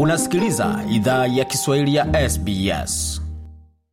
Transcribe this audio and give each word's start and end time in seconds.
Unasikiliza 0.00 0.84
idhaa 0.90 1.26
ya 1.26 1.44
Kiswahili 1.44 1.94
ya 1.94 2.30
SBS. 2.30 3.22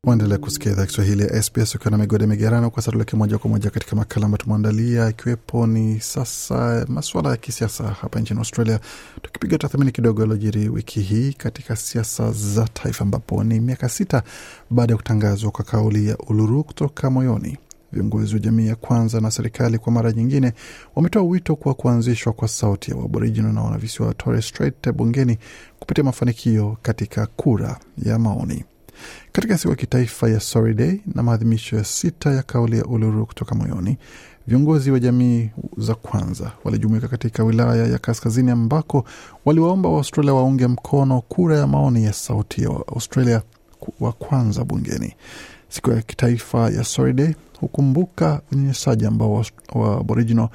Waendelea 0.07 0.37
kusikia 0.37 0.71
idhaa 0.71 0.85
Kiswahili 0.85 1.23
ya 1.23 1.43
SBS 1.43 1.75
ukiwa 1.75 1.91
na 1.91 1.97
migode 1.97 2.27
migerano 2.27 2.69
kwa 2.69 2.83
satuleke 2.83 3.15
moja 3.15 3.37
kwa 3.37 3.49
moja 3.49 3.69
katika 3.69 3.95
makala 3.95 4.25
ambayo 4.25 4.43
tumeandalia, 4.43 5.09
ikiwepo 5.09 5.67
ni 5.67 5.99
sasa 5.99 6.85
masuala 6.89 7.29
ya 7.29 7.37
kisiasa 7.37 7.83
hapa 7.83 8.19
nchini 8.19 8.39
Australia, 8.39 8.79
tukipiga 9.21 9.57
tathmini 9.57 9.91
kidogo 9.91 10.21
yaliyojiri 10.21 10.69
wiki 10.69 11.01
hii 11.01 11.33
katika 11.33 11.75
siasa 11.75 12.31
za 12.31 12.67
taifa, 12.73 13.03
ambapo 13.03 13.43
ni 13.43 13.59
miaka 13.59 13.89
sita 13.89 14.23
baada 14.69 14.93
ya 14.93 14.97
kutangazwa 14.97 15.51
kwa 15.51 15.65
kauli 15.65 16.07
ya 16.09 16.17
Uluru 16.17 16.63
kutoka 16.63 17.09
moyoni. 17.09 17.57
Viongozi 17.93 18.33
wa 18.33 18.39
jamii 18.39 18.67
ya 18.67 18.75
kwanza 18.75 19.19
na 19.21 19.31
serikali 19.31 19.77
kwa 19.77 19.91
mara 19.93 20.11
nyingine 20.11 20.53
wametoa 20.95 21.23
wito 21.23 21.55
kwa 21.55 21.73
kuanzishwa 21.73 22.33
kwa 22.33 22.47
sauti 22.47 22.91
ya 22.91 22.97
Waborijini 22.97 23.53
na 23.53 23.61
wanavisiwa 23.61 24.15
Strait 24.41 24.91
bungeni 24.91 25.37
kupitia 25.79 26.03
mafanikio 26.03 26.77
katika 26.81 27.25
kura 27.25 27.79
ya 28.05 28.19
maoni. 28.19 28.63
Katika 29.31 29.57
siku 29.57 29.69
ya 29.69 29.75
kitaifa 29.75 30.29
ya 30.29 30.39
Sorry 30.39 30.73
Day 30.73 30.99
na 31.15 31.23
maadhimisho 31.23 31.75
ya 31.75 31.83
sita 31.83 32.31
ya 32.31 32.43
kauli 32.43 32.77
ya 32.77 32.85
Uluru 32.85 33.25
kutoka 33.25 33.55
moyoni, 33.55 33.97
viongozi 34.47 34.91
wa 34.91 34.99
jamii 34.99 35.49
za 35.77 35.95
kwanza 35.95 36.51
walijumuika 36.63 37.07
katika 37.07 37.43
wilaya 37.43 37.87
ya 37.87 37.97
kaskazini 37.97 38.51
ambako 38.51 39.05
waliwaomba 39.45 39.89
Waaustralia 39.89 40.33
waunge 40.33 40.67
mkono 40.67 41.21
kura 41.21 41.57
ya 41.57 41.67
maoni 41.67 42.03
ya 42.03 42.13
sauti 42.13 42.63
ya 42.63 42.69
Australia 42.69 43.41
wa 43.99 44.11
kwanza 44.11 44.63
bungeni. 44.63 45.13
Siku 45.73 45.91
ya 45.91 46.01
kitaifa 46.01 46.69
ya 46.69 46.83
Sorry 46.83 47.35
hukumbuka 47.59 48.41
unyanyasaji 48.51 49.05
ambao 49.05 49.45
wa 49.73 49.97
Aboriginal 49.99 50.49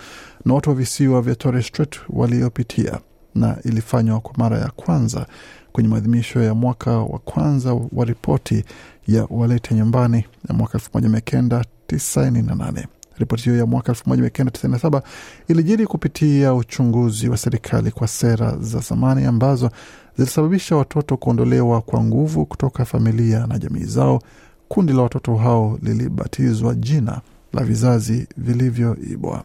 na 0.44 0.54
watu 0.54 0.70
wa 0.70 0.76
visiwa 0.76 1.22
vya 1.22 1.34
Torres 1.34 1.66
Strait 1.66 2.00
waliopitia 2.08 2.98
na 3.34 3.56
ilifanywa 3.64 4.20
kwa 4.20 4.34
mara 4.36 4.58
ya 4.58 4.70
kwanza 4.70 5.26
kwenye 5.72 5.88
maadhimisho 5.88 6.42
ya 6.42 6.54
mwaka 6.54 6.98
wa 6.98 7.18
kwanza 7.18 7.74
wa 7.92 8.04
ripoti 8.04 8.64
ya 9.08 9.26
walete 9.30 9.74
nyumbani 9.74 10.24
ya 10.48 10.54
mwaka 10.54 10.78
elfu 10.78 10.90
moja 10.94 11.08
mia 11.08 11.20
kenda 11.20 11.64
tisaini 11.86 12.42
na 12.42 12.54
nane. 12.54 12.86
Ripoti 13.16 13.42
hiyo 13.44 13.56
ya 13.56 13.66
mwaka 13.66 13.92
elfu 13.92 14.08
moja 14.08 14.20
mia 14.22 14.30
kenda 14.30 14.50
tisaini 14.52 14.72
na 14.72 14.78
saba 14.78 15.02
ilijiri 15.48 15.86
kupitia 15.86 16.54
uchunguzi 16.54 17.28
wa 17.28 17.36
serikali 17.36 17.90
kwa 17.90 18.08
sera 18.08 18.56
za 18.60 18.78
zamani 18.80 19.24
ambazo 19.24 19.70
zilisababisha 20.16 20.76
watoto 20.76 21.16
kuondolewa 21.16 21.80
kwa 21.80 22.04
nguvu 22.04 22.46
kutoka 22.46 22.84
familia 22.84 23.46
na 23.46 23.58
jamii 23.58 23.84
zao. 23.84 24.22
Kundi 24.68 24.92
la 24.92 25.02
watoto 25.02 25.36
hao 25.36 25.78
lilibatizwa 25.82 26.74
jina 26.74 27.20
la 27.52 27.64
vizazi 27.64 28.26
vilivyoibwa. 28.36 29.44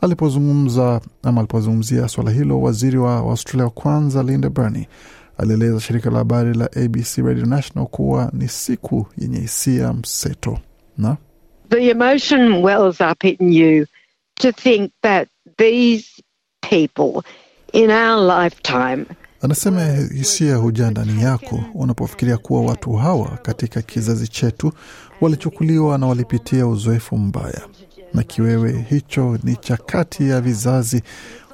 Alipozungumza 0.00 1.00
ama 1.22 1.40
alipozungumzia 1.40 2.08
swala 2.08 2.30
hilo, 2.30 2.60
waziri 2.60 2.98
wa 2.98 3.16
Australia 3.16 3.64
wa 3.64 3.70
kwanza 3.70 4.22
Linda 4.22 4.50
Burney 4.50 4.86
alieleza 5.38 5.80
shirika 5.80 6.10
la 6.10 6.18
habari 6.18 6.54
la 6.54 6.64
ABC 6.72 7.18
Radio 7.18 7.46
National 7.46 7.86
kuwa 7.88 8.30
ni 8.32 8.48
siku 8.48 9.06
yenye 9.18 9.38
hisia 9.40 9.92
mseto 9.92 10.58
na 10.98 11.16
the 11.70 11.88
emotion 11.90 12.62
wells 12.64 13.00
up 13.00 13.24
in 13.24 13.52
you 13.52 13.86
to 14.34 14.52
think 14.52 14.90
that 15.02 15.28
these 15.56 16.22
people 16.60 17.22
in 17.72 17.90
our 17.90 18.18
lifetime 18.44 19.06
Anasema 19.42 19.84
hisia 19.92 20.56
hujaa 20.56 20.90
ndani 20.90 21.22
yako 21.22 21.60
unapofikiria 21.74 22.36
kuwa 22.38 22.62
watu 22.62 22.92
hawa 22.92 23.28
katika 23.42 23.82
kizazi 23.82 24.28
chetu 24.28 24.72
walichukuliwa 25.20 25.98
na 25.98 26.06
walipitia 26.06 26.66
uzoefu 26.66 27.18
mbaya, 27.18 27.60
na 28.14 28.22
kiwewe 28.22 28.86
hicho 28.90 29.38
ni 29.44 29.56
cha 29.56 29.76
kati 29.76 30.28
ya 30.28 30.40
vizazi. 30.40 31.02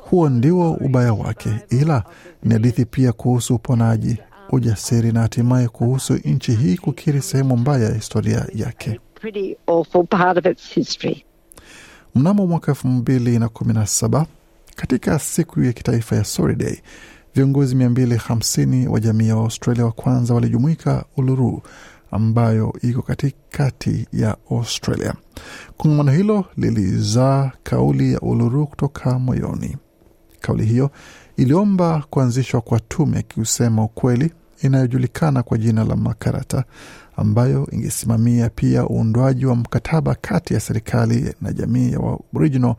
Huo 0.00 0.28
ndio 0.28 0.72
ubaya 0.72 1.12
wake, 1.12 1.50
ila 1.70 2.04
ni 2.42 2.52
hadithi 2.52 2.84
pia 2.84 3.12
kuhusu 3.12 3.54
uponaji, 3.54 4.16
ujasiri 4.50 5.12
na 5.12 5.20
hatimaye 5.20 5.68
kuhusu 5.68 6.14
nchi 6.14 6.52
hii 6.52 6.76
kukiri 6.76 7.22
sehemu 7.22 7.56
mbaya 7.56 7.88
ya 7.88 7.94
historia 7.94 8.46
yake. 8.54 9.00
Mnamo 12.14 12.46
mwaka 12.46 12.72
elfu 12.72 12.88
mbili 12.88 13.38
na 13.38 13.48
kumi 13.48 13.72
na 13.74 13.86
saba 13.86 14.26
katika 14.76 15.18
siku 15.18 15.62
ya 15.62 15.72
kitaifa 15.72 16.16
ya 16.16 16.24
Sorry 16.24 16.54
Day, 16.56 16.78
viongozi 17.38 17.74
mia 17.74 17.90
mbili 17.90 18.16
hamsini 18.16 18.88
wa 18.88 19.00
jamii 19.00 19.28
ya 19.28 19.34
Australia 19.34 19.84
wa 19.84 19.92
kwanza 19.92 20.34
walijumuika 20.34 21.04
Uluru 21.16 21.62
ambayo 22.10 22.72
iko 22.82 23.02
katikati 23.02 24.06
ya 24.12 24.36
Australia. 24.50 25.14
Kongamano 25.76 26.12
hilo 26.12 26.44
lilizaa 26.56 27.50
kauli 27.62 28.12
ya 28.12 28.20
Uluru 28.20 28.66
kutoka 28.66 29.18
moyoni. 29.18 29.76
Kauli 30.40 30.64
hiyo 30.64 30.90
iliomba 31.36 32.04
kuanzishwa 32.10 32.60
kwa 32.60 32.80
tume 32.80 33.16
ya 33.16 33.22
kusema 33.34 33.84
ukweli 33.84 34.32
inayojulikana 34.62 35.42
kwa 35.42 35.58
jina 35.58 35.84
la 35.84 35.96
Makarata, 35.96 36.64
ambayo 37.16 37.68
ingesimamia 37.72 38.50
pia 38.50 38.86
uundwaji 38.88 39.46
wa 39.46 39.56
mkataba 39.56 40.14
kati 40.14 40.54
ya 40.54 40.60
serikali 40.60 41.34
na 41.40 41.52
jamii 41.52 41.92
ya 41.92 41.98
Aboriginal 41.98 42.74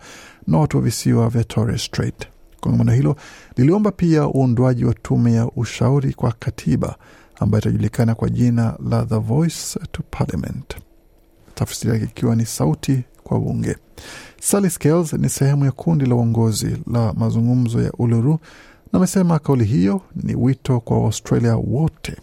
na 0.47 0.57
watu 0.57 0.77
wa 0.77 0.83
visiwa 0.83 1.29
vya 1.29 1.43
Torres 1.43 1.83
Strait. 1.85 2.27
Kongamano 2.59 2.91
hilo 2.91 3.15
liliomba 3.57 3.91
pia 3.91 4.27
uundwaji 4.27 4.85
wa 4.85 4.93
tume 4.93 5.33
ya 5.33 5.47
ushauri 5.55 6.13
kwa 6.13 6.31
katiba 6.31 6.95
ambayo 7.39 7.61
itajulikana 7.61 8.15
kwa 8.15 8.29
jina 8.29 8.77
la 8.89 9.05
The 9.05 9.17
Voice 9.17 9.79
to 9.91 10.03
Parliament, 10.11 10.75
tafsiri 11.55 11.93
yake 11.93 12.05
ikiwa 12.05 12.35
ni 12.35 12.45
sauti 12.45 13.03
kwa 13.23 13.39
bunge. 13.39 13.75
Sally 14.41 14.69
Scales 14.69 15.13
ni 15.13 15.29
sehemu 15.29 15.65
ya 15.65 15.71
kundi 15.71 16.05
la 16.05 16.15
uongozi 16.15 16.77
la 16.93 17.13
mazungumzo 17.13 17.81
ya 17.81 17.91
Uluru 17.91 18.39
na 18.93 18.97
amesema 18.99 19.39
kauli 19.39 19.65
hiyo 19.65 20.01
ni 20.15 20.35
wito 20.35 20.79
kwa 20.79 20.99
Waustralia 20.99 21.55
wote. 21.55 22.15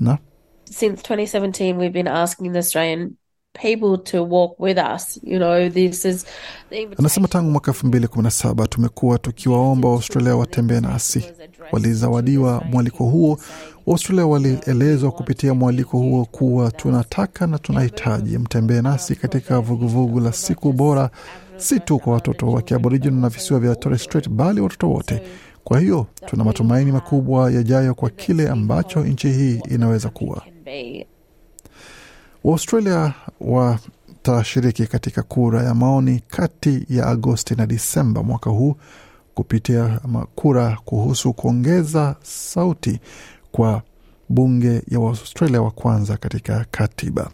Na? 0.00 0.18
Since 0.64 1.14
2017 1.14 1.76
we've 1.78 1.90
been 1.92 2.08
asking 2.08 2.52
the 2.52 2.58
Australian 2.58 3.10
people 3.54 3.98
to 3.98 4.22
walk 4.24 4.58
with 4.58 4.78
us. 4.78 5.18
You 5.22 5.38
know, 5.38 5.68
this 5.68 6.04
is 6.04 6.24
the 6.70 6.86
Anasema 6.98 7.28
tangu 7.28 7.50
mwaka 7.50 7.70
elfu 7.70 7.86
mbili 7.86 8.08
kumi 8.08 8.22
na 8.24 8.30
saba 8.30 8.66
tumekuwa 8.66 9.18
tukiwaomba 9.18 9.88
Waustralia 9.88 10.36
watembee 10.36 10.80
nasi. 10.80 11.24
Walizawadiwa 11.72 12.62
mwaliko 12.70 13.04
huo. 13.04 13.38
Waustralia 13.86 14.26
walielezwa 14.26 15.10
kupitia 15.12 15.54
mwaliko 15.54 15.98
huo 15.98 16.24
kuwa 16.24 16.70
tunataka 16.70 17.46
na 17.46 17.58
tunahitaji 17.58 18.38
mtembee 18.38 18.80
nasi 18.82 19.16
katika 19.16 19.60
vuguvugu 19.60 20.20
la 20.20 20.32
siku 20.32 20.72
bora, 20.72 21.10
si 21.56 21.80
tu 21.80 21.98
kwa 21.98 22.12
watoto 22.12 22.46
wa 22.46 22.62
Kiaborijini 22.62 23.20
na 23.20 23.28
visiwa 23.28 23.60
vya 23.60 23.76
Torres 23.76 24.02
Strait, 24.04 24.28
bali 24.28 24.60
watoto 24.60 24.90
wote. 24.90 25.22
Kwa 25.64 25.80
hiyo 25.80 26.06
tuna 26.26 26.44
matumaini 26.44 26.92
makubwa 26.92 27.50
yajayo 27.52 27.94
kwa 27.94 28.10
kile 28.10 28.48
ambacho 28.48 29.00
nchi 29.04 29.28
hii 29.28 29.60
inaweza 29.70 30.08
kuwa. 30.08 30.42
Waustralia 32.44 33.14
watashiriki 33.40 34.86
katika 34.86 35.22
kura 35.22 35.62
ya 35.62 35.74
maoni 35.74 36.22
kati 36.28 36.86
ya 36.88 37.06
Agosti 37.06 37.54
na 37.54 37.66
Disemba 37.66 38.22
mwaka 38.22 38.50
huu 38.50 38.74
kupitia 39.34 40.00
kura 40.34 40.78
kuhusu 40.84 41.32
kuongeza 41.32 42.16
sauti 42.22 43.00
kwa 43.52 43.82
bunge 44.28 44.82
ya 44.88 45.00
Waustralia 45.00 45.62
wa 45.62 45.70
kwanza 45.70 46.16
katika 46.16 46.66
katiba. 46.70 47.30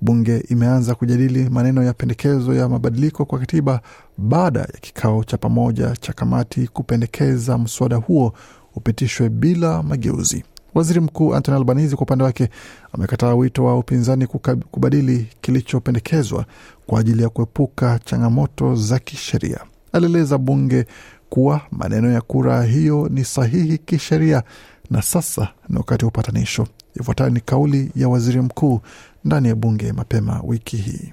Bunge 0.00 0.38
imeanza 0.48 0.94
kujadili 0.94 1.48
maneno 1.50 1.82
ya 1.82 1.92
pendekezo 1.92 2.54
ya 2.54 2.68
mabadiliko 2.68 3.24
kwa 3.24 3.38
katiba 3.38 3.80
baada 4.18 4.60
ya 4.60 4.66
kikao 4.80 5.24
cha 5.24 5.36
pamoja 5.38 5.96
cha 5.96 6.12
kamati 6.12 6.66
kupendekeza 6.68 7.58
mswada 7.58 7.96
huo 7.96 8.32
upitishwe 8.74 9.28
bila 9.28 9.82
mageuzi. 9.82 10.44
Waziri 10.74 11.00
Mkuu 11.00 11.34
Anthony 11.34 11.56
Albanese 11.56 11.96
kwa 11.96 12.02
upande 12.02 12.24
wake 12.24 12.48
amekataa 12.92 13.34
wito 13.34 13.64
wa 13.64 13.78
upinzani 13.78 14.26
kubadili 14.70 15.26
kilichopendekezwa 15.40 16.44
kwa 16.86 17.00
ajili 17.00 17.22
ya 17.22 17.28
kuepuka 17.28 18.00
changamoto 18.04 18.74
za 18.76 18.98
kisheria. 18.98 19.58
Alieleza 19.92 20.38
bunge 20.38 20.86
kuwa 21.30 21.60
maneno 21.70 22.12
ya 22.12 22.20
kura 22.20 22.62
hiyo 22.62 23.08
ni 23.10 23.24
sahihi 23.24 23.78
kisheria 23.78 24.42
na 24.90 25.02
sasa 25.02 25.48
ni 25.68 25.76
wakati 25.76 26.04
wa 26.04 26.08
upatanisho. 26.08 26.66
Ifuatayo 27.00 27.30
ni 27.30 27.40
kauli 27.40 27.90
ya 27.96 28.08
waziri 28.08 28.40
mkuu 28.40 28.80
ndani 29.24 29.48
ya 29.48 29.54
bunge 29.54 29.92
mapema 29.92 30.40
wiki 30.44 30.76
hii. 30.76 31.12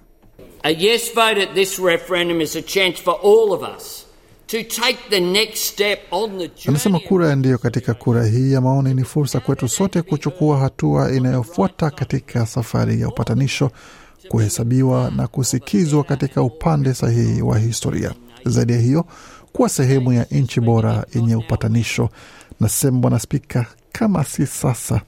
A 0.64 0.70
yes 0.70 1.14
vote 1.16 1.44
at 1.44 1.54
this 1.54 1.80
referendum 1.80 2.42
is 2.42 2.56
a 2.56 2.62
chance 2.62 3.02
for 3.04 3.16
all 3.24 3.52
of 3.52 3.62
us 3.78 4.05
Anasema 6.70 7.00
kura 7.00 7.30
ya 7.30 7.36
ndiyo 7.36 7.58
katika 7.58 7.94
kura 7.94 8.26
hii 8.26 8.52
ya 8.54 8.62
maoni 8.62 8.94
ni 8.94 9.04
fursa 9.04 9.40
kwetu 9.40 9.68
sote 9.68 10.02
kuchukua 10.02 10.58
hatua 10.58 11.12
inayofuata 11.12 11.90
katika 11.90 12.46
safari 12.46 13.02
ya 13.02 13.08
upatanisho, 13.08 13.72
kuhesabiwa 14.30 15.12
na 15.16 15.28
kusikizwa 15.28 16.04
katika 16.04 16.42
upande 16.42 16.94
sahihi 16.94 17.42
wa 17.42 17.60
historia. 17.60 18.14
Zaidi 18.46 18.74
ya 18.74 18.80
hiyo, 18.80 19.06
kuwa 19.54 19.70
sehemu 19.70 20.14
ya 20.14 20.24
nchi 20.32 20.62
bora 20.62 21.06
yenye 21.16 21.36
upatanisho. 21.36 22.10
Nasema 22.60 23.00
Bwana 23.00 23.20
Spika, 23.20 23.66
kama 23.92 24.24
si 24.24 24.46
sasa, 24.48 25.02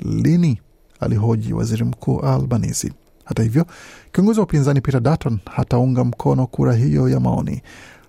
lini? 0.00 0.60
alihoji 1.00 1.52
waziri 1.52 1.84
mkuu 1.84 2.20
Albanese. 2.20 2.92
Hata 3.24 3.42
hivyo, 3.42 3.66
kiongozi 4.12 4.40
wa 4.40 4.44
upinzani 4.46 4.80
Peter 4.80 5.00
Dutton 5.00 5.38
hataunga 5.50 6.04
mkono 6.04 6.46
kura 6.46 6.74
hiyo 6.74 7.08
ya 7.08 7.20
maoni, 7.20 7.62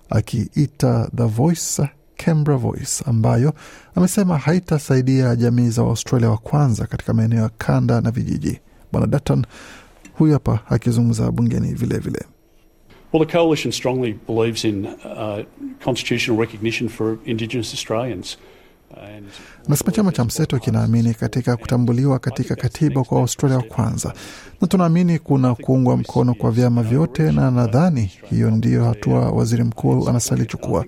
akiita 0.10 1.10
The 1.16 1.26
Voice 1.26 1.90
Canberra 2.26 2.58
Voice 2.58 3.04
ambayo 3.08 3.54
amesema 3.96 4.38
haitasaidia 4.38 5.36
jamii 5.36 5.70
za 5.70 5.84
Waustralia 5.84 6.30
wa 6.30 6.38
kwanza 6.38 6.86
katika 6.88 7.14
maeneo 7.14 7.44
ya 7.44 7.50
kanda 7.50 8.02
na 8.02 8.12
vijiji. 8.12 8.60
Bwana 8.92 9.08
Dutton 9.08 9.46
huyu 10.14 10.34
hapa 10.34 10.60
akizungumza 10.70 11.32
bungeni 11.32 11.68
vilevile 11.74 11.98
vile. 11.98 12.26
Well, 13.14 13.26
the 13.26 13.38
coalition 13.38 13.72
strongly 13.72 14.20
believes 14.28 14.64
in 14.64 14.86
uh, 14.86 15.40
constitutional 15.84 16.40
recognition 16.40 16.90
for 16.90 17.18
Indigenous 17.26 17.74
Australians. 17.74 18.38
Nasema 19.68 19.92
chama 19.92 20.12
cha 20.12 20.26
mseto 20.26 20.60
kinaamini 20.60 21.14
katika 21.14 21.58
kutambuliwa 21.58 22.20
katika 22.20 22.56
katiba 22.56 23.04
kwa 23.04 23.20
Australia 23.20 23.58
wa 23.58 23.64
kwanza, 23.64 24.14
na 24.62 24.68
tunaamini 24.68 25.20
kuna 25.20 25.56
kuungwa 25.56 25.98
mkono 25.98 26.34
kwa 26.34 26.52
vyama 26.52 26.84
vyote, 26.84 27.32
na 27.32 27.52
nadhani 27.52 28.12
hiyo 28.30 28.52
ndiyo 28.52 28.86
hatua 28.86 29.20
waziri 29.32 29.64
mkuu 29.64 30.10
anastahili 30.10 30.48
chukua. 30.48 30.86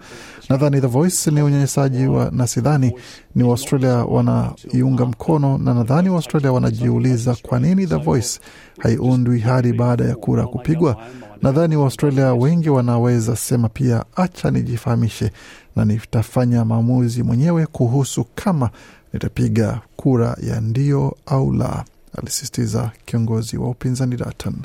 Nadhani 0.50 0.82
The 0.82 0.88
Voice 0.88 1.32
ni 1.32 1.42
unyanyasaji 1.42 2.08
wa, 2.08 2.32
na 2.32 2.48
sidhani 2.48 2.94
ni 3.36 3.44
Waustralia 3.44 3.94
wanaiunga 3.96 5.06
mkono, 5.06 5.58
na 5.58 5.74
nadhani 5.74 6.10
Waustralia 6.10 6.52
wanajiuliza 6.52 7.36
kwa 7.42 7.60
nini 7.60 7.88
The 7.88 7.96
Voice 7.96 8.40
haiundwi 8.80 9.40
hadi 9.40 9.74
baada 9.74 10.06
ya 10.06 10.16
kura 10.16 10.48
kupigwa. 10.48 10.98
Nadhani 11.42 11.76
Waaustralia 11.76 12.34
wengi 12.34 12.70
wanaweza 12.70 13.36
sema 13.36 13.70
pia, 13.70 14.06
acha 14.16 14.52
nijifahamishe 14.52 15.32
na 15.76 15.86
nitafanya 15.86 16.66
maamuzi 16.66 17.24
mwenyewe 17.24 17.66
kuhusu 17.66 18.26
kama 18.36 18.70
nitapiga 19.14 19.82
kura 19.96 20.38
ya 20.44 20.62
ndio 20.62 21.18
au 21.26 21.54
la, 21.54 21.86
alisisitiza 22.18 22.92
kiongozi 23.06 23.58
wa 23.58 23.70
upinzani 23.70 24.16
Dutton. 24.18 24.56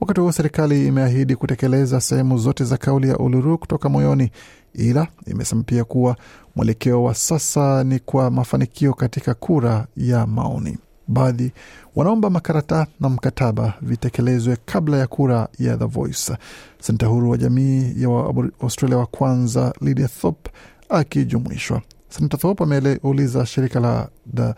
Wakati 0.00 0.20
huo 0.20 0.32
serikali 0.32 0.86
imeahidi 0.86 1.36
kutekeleza 1.36 2.00
sehemu 2.00 2.38
zote 2.38 2.64
za 2.64 2.76
kauli 2.76 3.08
ya 3.08 3.18
Uluru 3.18 3.58
kutoka 3.58 3.88
moyoni, 3.88 4.30
ila 4.74 5.06
imesema 5.26 5.62
pia 5.62 5.84
kuwa 5.84 6.16
mwelekeo 6.56 7.02
wa 7.04 7.14
sasa 7.14 7.84
ni 7.84 7.98
kwa 7.98 8.30
mafanikio 8.30 8.94
katika 8.94 9.34
kura 9.34 9.86
ya 9.96 10.26
maoni. 10.26 10.78
Baadhi 11.08 11.52
wanaomba 11.96 12.30
makarata 12.30 12.86
na 13.00 13.08
mkataba 13.08 13.74
vitekelezwe 13.82 14.56
kabla 14.64 14.96
ya 14.96 15.06
kura 15.06 15.48
ya 15.58 15.76
The 15.76 15.84
Voice. 15.84 16.32
Senta 16.80 17.06
huru 17.06 17.30
wa 17.30 17.36
jamii 17.36 17.92
ya 18.02 18.08
waaustralia 18.08 18.98
wa 18.98 19.06
kwanza 19.06 19.74
Lydia 19.80 20.08
Thorpe 20.08 20.50
akijumuishwa. 20.88 21.82
Senta 22.08 22.36
Thorpe 22.36 22.64
ameuliza 22.64 23.46
shirika 23.46 23.80
la 23.80 24.08
The 24.36 24.54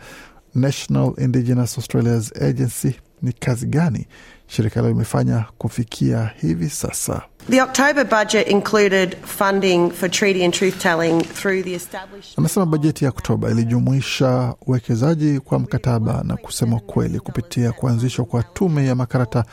National 0.54 1.12
Indigenous 1.18 1.78
Australians 1.78 2.32
Agency 2.42 2.94
ni 3.22 3.32
kazi 3.32 3.66
gani 3.66 4.06
shirika 4.46 4.80
hilo 4.80 4.92
limefanya 4.92 5.44
kufikia 5.58 6.30
hivi 6.40 6.70
sasa. 6.70 7.22
The 7.50 7.62
October 7.62 8.04
budget 8.04 8.48
included 8.48 9.16
funding 9.24 9.90
for 9.90 10.10
treaty 10.10 10.44
and 10.44 10.54
truth 10.54 10.78
telling 10.78 11.22
through 11.22 11.64
the 11.64 11.74
establishment. 11.74 12.38
Anasema 12.38 12.66
bajeti 12.66 13.04
ya 13.04 13.10
Oktoba 13.10 13.50
ilijumuisha 13.50 14.54
uwekezaji 14.66 15.40
kwa 15.40 15.58
mkataba 15.58 16.22
na 16.24 16.36
kusema 16.36 16.80
kweli 16.80 17.20
kupitia 17.20 17.72
kuanzishwa 17.72 18.24
kwa 18.24 18.42
tume 18.42 18.86
ya 18.86 18.94
makarata 18.94 19.44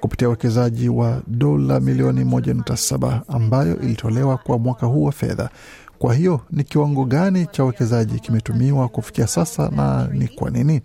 kupitia 0.00 0.28
uwekezaji 0.28 0.88
wa 0.88 1.22
dola 1.26 1.80
milioni 1.80 2.24
1.7 2.24 3.20
ambayo 3.28 3.80
ilitolewa 3.80 4.36
kwa 4.38 4.58
mwaka 4.58 4.86
huu 4.86 5.04
wa 5.04 5.12
fedha. 5.12 5.50
Kwa 5.98 6.14
hiyo 6.14 6.40
ni 6.50 6.64
kiwango 6.64 7.04
gani 7.04 7.46
cha 7.46 7.64
uwekezaji 7.64 8.18
kimetumiwa 8.20 8.88
kufikia 8.88 9.26
sasa 9.26 9.68
na 9.76 10.08
ni 10.12 10.28
kwa 10.28 10.50
nini? 10.50 10.80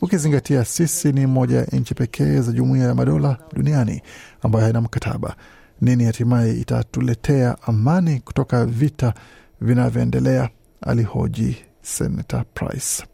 Ukizingatia 0.00 0.64
sisi 0.64 1.12
ni 1.12 1.26
moja 1.26 1.56
ya 1.58 1.64
nchi 1.64 1.94
pekee 1.94 2.40
za 2.40 2.52
Jumuiya 2.52 2.86
ya 2.86 2.94
Madola 2.94 3.36
duniani 3.52 4.02
ambayo 4.42 4.64
haina 4.64 4.80
mkataba. 4.80 5.36
Nini 5.80 6.04
hatimaye 6.04 6.52
itatuletea 6.60 7.56
amani 7.62 8.20
kutoka 8.20 8.66
vita 8.66 9.14
vinavyoendelea? 9.60 10.48
Alihoji 10.80 11.56
Senator 11.82 12.44
Price. 12.54 13.04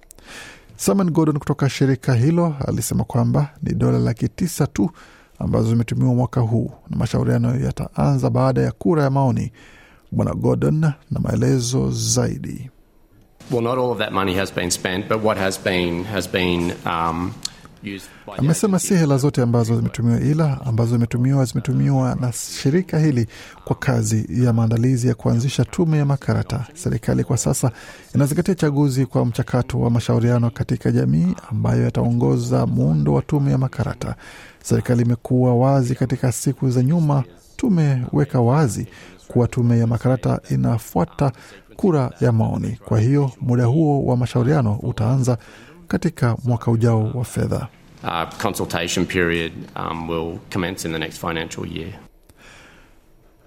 Simon 0.77 1.11
Gordon 1.11 1.39
kutoka 1.39 1.69
shirika 1.69 2.15
hilo 2.15 2.57
alisema 2.69 3.05
kwamba 3.05 3.49
ni 3.63 3.75
dola 3.75 3.99
laki 3.99 4.29
tisa 4.29 4.67
tu 4.67 4.91
ambazo 5.39 5.69
zimetumiwa 5.69 6.15
mwaka 6.15 6.41
huu 6.41 6.71
na 6.91 6.97
mashauriano 6.97 7.57
yataanza 7.61 8.31
baada 8.31 8.61
ya 8.63 8.73
kura 8.73 9.03
ya 9.03 9.11
maoni. 9.11 9.53
Bwana 10.13 10.35
Gordon 10.35 10.81
na 10.81 11.21
maelezo 11.21 11.91
zaidi. 11.91 12.71
Well, 13.51 13.63
not 13.63 13.79
all 13.79 13.91
of 13.93 13.99
that 13.99 14.13
money 14.13 14.35
has 14.35 14.53
been 14.55 14.71
spent, 14.71 15.09
but 15.09 15.19
what 15.23 15.37
has 15.37 15.59
been 15.59 16.05
has 16.05 16.29
been 16.29 16.73
um, 16.87 17.35
used 17.83 18.09
by 18.27 18.37
the 18.37 18.43
Amesema 18.43 18.79
si 18.79 18.95
hela 18.95 19.17
zote 19.19 19.43
ambazo 19.43 19.77
zimetumiwa, 19.77 20.21
ila 20.21 20.61
ambazo 20.67 20.91
zimetumiwa 20.93 21.45
zimetumiwa 21.45 22.15
na 22.21 22.33
shirika 22.33 22.99
hili 22.99 23.27
kwa 23.65 23.77
kazi 23.77 24.45
ya 24.45 24.53
maandalizi 24.53 25.09
ya 25.09 25.15
kuanzisha 25.15 25.65
tume 25.65 25.99
ya 25.99 26.05
makarata. 26.05 26.67
Serikali 26.75 27.25
kwa 27.25 27.37
sasa 27.37 27.71
inazingatia 28.15 28.55
chaguzi 28.55 29.07
kwa 29.07 29.27
mchakato 29.27 29.81
wa 29.81 29.91
mashauriano 29.91 30.51
katika 30.51 30.91
jamii 30.93 31.35
ambayo 31.51 31.83
yataongoza 31.85 32.67
muundo 32.67 33.13
wa 33.15 33.23
tume 33.23 33.51
ya 33.51 33.59
makarata. 33.59 34.15
Serikali 34.63 35.03
imekuwa 35.03 35.55
wazi 35.57 35.95
katika 35.95 36.33
siku 36.33 36.71
za 36.71 36.83
nyuma, 36.83 37.25
tumeweka 37.57 38.41
wazi 38.41 38.87
kuwa 39.29 39.49
tume 39.49 39.79
ya 39.79 39.87
makarata 39.87 40.41
inafuata 40.51 41.33
kura 41.81 42.11
ya 42.21 42.33
maoni. 42.33 42.79
Kwa 42.85 43.01
hiyo 43.01 43.31
muda 43.41 43.65
huo 43.65 44.05
wa 44.05 44.17
mashauriano 44.17 44.75
utaanza 44.83 45.39
katika 45.89 46.37
mwaka 46.45 46.71
ujao 46.71 47.11
wa 47.15 47.25
fedha. 47.25 47.69
uh, 48.05 48.29
consultation 48.43 49.07
period 49.07 49.53
um, 49.77 50.09
will 50.11 50.39
commence 50.53 50.89
in 50.89 50.95
the 50.95 50.99
next 51.01 51.21
financial 51.21 51.67
year. 51.77 51.93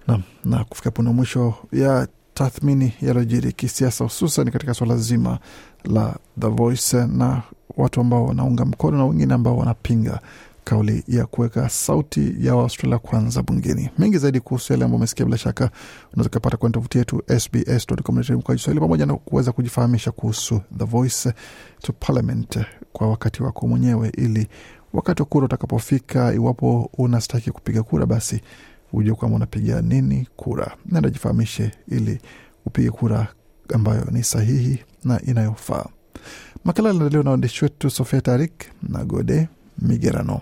na, 0.07 0.19
na 0.45 0.63
kufika 0.63 0.91
punde 0.91 1.11
mwisho 1.11 1.53
ya 1.71 2.07
tathmini 2.33 2.93
yaliyojiri 3.01 3.51
kisiasa 3.53 4.03
hususan 4.03 4.51
katika 4.51 4.73
swala 4.73 4.97
zima 4.97 5.39
la 5.83 6.15
The 6.39 6.47
Voice 6.47 6.97
na 7.07 7.41
watu 7.77 8.01
ambao 8.01 8.25
wanaunga 8.25 8.65
mkono 8.65 8.97
na 8.97 9.05
wengine 9.05 9.33
ambao 9.33 9.57
wanapinga 9.57 10.19
kauli 10.63 11.03
ya 11.07 11.25
kuweka 11.25 11.69
sauti 11.69 12.35
ya 12.39 12.55
Waustralia 12.55 12.99
kwanza 12.99 13.43
bungeni. 13.43 13.89
Mengi 13.99 14.17
zaidi 14.17 14.39
kuhusu 14.39 14.73
yale 14.73 14.85
ambayo 14.85 14.97
umesikia, 14.97 15.25
bila 15.25 15.37
shaka 15.37 15.69
unaweza 16.13 16.29
kupata 16.29 16.57
kwenye 16.57 16.73
tovuti 16.73 16.97
yetu 16.97 17.23
sbs.com.au 17.39 18.79
pamoja 18.79 19.05
na 19.05 19.13
kuweza 19.15 19.51
kujifahamisha 19.51 20.11
kuhusu 20.11 20.61
The 20.77 20.85
Voice 20.85 21.33
to 21.81 21.93
Parliament 21.93 22.59
kwa 22.93 23.09
wakati 23.09 23.43
wako 23.43 23.67
mwenyewe, 23.67 24.09
ili 24.17 24.47
wakati 24.93 25.21
wa 25.21 25.25
kura 25.25 25.45
utakapofika, 25.45 26.33
iwapo 26.33 26.89
unastaki 26.97 27.51
kupiga 27.51 27.83
kura, 27.83 28.05
basi 28.05 28.41
ujue 28.93 29.15
kwamba 29.15 29.35
unapiga 29.35 29.81
nini 29.81 30.27
kura. 30.35 30.75
Nenda 30.85 31.09
jifahamishe 31.09 31.71
ili 31.87 32.19
upige 32.65 32.91
kura 32.91 33.27
ambayo 33.73 34.05
ni 34.11 34.23
sahihi 34.23 34.79
na 35.03 35.21
inayofaa. 35.21 35.85
Makala 36.65 36.89
yanaendelewa 36.89 37.23
na 37.23 37.29
waandishi 37.29 37.65
wetu 37.65 37.89
Sofia 37.89 38.21
Tarik 38.21 38.53
na 38.83 39.05
Gode 39.05 39.47
Migerano. 39.81 40.41